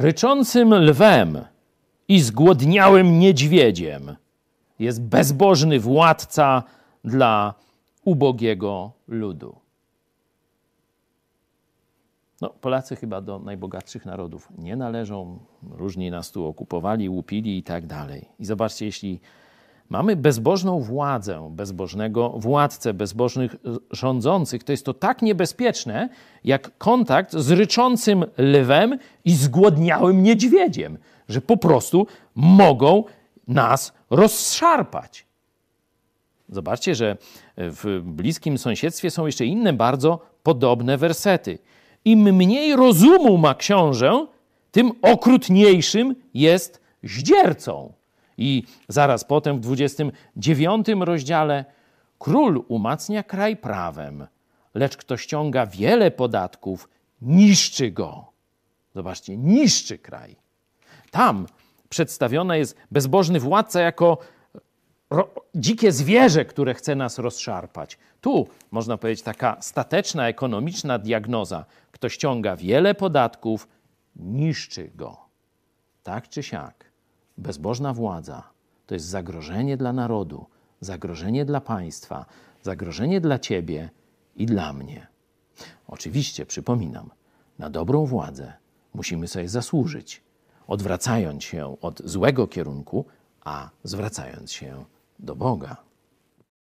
ryczącym 0.00 0.74
lwem 0.74 1.44
i 2.08 2.20
zgłodniałym 2.20 3.18
niedźwiedziem 3.18 4.16
jest 4.78 5.02
bezbożny 5.02 5.80
władca 5.80 6.62
dla 7.04 7.54
ubogiego 8.04 8.92
ludu. 9.08 9.56
No, 12.40 12.48
Polacy 12.48 12.96
chyba 12.96 13.20
do 13.20 13.38
najbogatszych 13.38 14.06
narodów 14.06 14.48
nie 14.58 14.76
należą. 14.76 15.38
Różni 15.70 16.10
nas 16.10 16.30
tu 16.30 16.46
okupowali, 16.46 17.08
łupili 17.08 17.58
i 17.58 17.62
tak 17.62 17.86
dalej. 17.86 18.28
I 18.38 18.44
zobaczcie, 18.44 18.86
jeśli 18.86 19.20
mamy 19.90 20.16
bezbożną 20.16 20.80
władzę, 20.80 21.50
bezbożnego 21.50 22.28
władcę, 22.28 22.94
bezbożnych 22.94 23.56
rządzących, 23.90 24.64
to 24.64 24.72
jest 24.72 24.84
to 24.84 24.94
tak 24.94 25.22
niebezpieczne, 25.22 26.08
jak 26.44 26.78
kontakt 26.78 27.32
z 27.32 27.50
ryczącym 27.50 28.24
lwem 28.38 28.98
i 29.24 29.34
zgłodniałym 29.34 30.22
niedźwiedziem, 30.22 30.98
że 31.28 31.40
po 31.40 31.56
prostu 31.56 32.06
mogą 32.34 33.04
nas 33.48 33.92
rozszarpać. 34.10 35.26
Zobaczcie, 36.48 36.94
że 36.94 37.16
w 37.56 38.00
bliskim 38.04 38.58
sąsiedztwie 38.58 39.10
są 39.10 39.26
jeszcze 39.26 39.44
inne 39.44 39.72
bardzo 39.72 40.20
podobne 40.42 40.98
wersety. 40.98 41.58
Im 42.04 42.18
mniej 42.36 42.76
rozumu 42.76 43.38
ma 43.38 43.54
książę, 43.54 44.26
tym 44.70 44.92
okrutniejszym 45.02 46.14
jest 46.34 46.80
zdziercą. 47.02 47.99
I 48.40 48.62
zaraz 48.88 49.24
potem 49.24 49.56
w 49.56 49.60
29 49.60 50.86
rozdziale 51.00 51.64
król 52.18 52.64
umacnia 52.68 53.22
kraj 53.22 53.56
prawem, 53.56 54.26
lecz 54.74 54.96
kto 54.96 55.16
ściąga 55.16 55.66
wiele 55.66 56.10
podatków, 56.10 56.88
niszczy 57.22 57.90
go. 57.90 58.32
Zobaczcie, 58.94 59.36
niszczy 59.36 59.98
kraj. 59.98 60.36
Tam 61.10 61.46
przedstawione 61.88 62.58
jest 62.58 62.76
bezbożny 62.90 63.40
władca 63.40 63.80
jako 63.80 64.18
dzikie 65.54 65.92
zwierzę, 65.92 66.44
które 66.44 66.74
chce 66.74 66.94
nas 66.94 67.18
rozszarpać. 67.18 67.98
Tu, 68.20 68.48
można 68.70 68.96
powiedzieć, 68.96 69.24
taka 69.24 69.56
stateczna, 69.60 70.28
ekonomiczna 70.28 70.98
diagnoza. 70.98 71.64
Kto 71.92 72.08
ściąga 72.08 72.56
wiele 72.56 72.94
podatków, 72.94 73.68
niszczy 74.16 74.90
go. 74.94 75.16
Tak 76.02 76.28
czy 76.28 76.42
siak, 76.42 76.89
bezbożna 77.40 77.94
władza 77.94 78.42
to 78.86 78.94
jest 78.94 79.06
zagrożenie 79.06 79.76
dla 79.76 79.92
narodu, 79.92 80.46
zagrożenie 80.80 81.44
dla 81.44 81.60
państwa, 81.60 82.26
zagrożenie 82.62 83.20
dla 83.20 83.38
ciebie 83.38 83.90
i 84.36 84.46
dla 84.46 84.72
mnie. 84.72 85.06
Oczywiście, 85.88 86.46
przypominam, 86.46 87.10
na 87.58 87.70
dobrą 87.70 88.06
władzę 88.06 88.52
musimy 88.94 89.28
sobie 89.28 89.48
zasłużyć, 89.48 90.22
odwracając 90.66 91.44
się 91.44 91.76
od 91.80 92.02
złego 92.04 92.46
kierunku, 92.46 93.04
a 93.44 93.70
zwracając 93.84 94.52
się 94.52 94.84
do 95.18 95.36
Boga. 95.36 95.89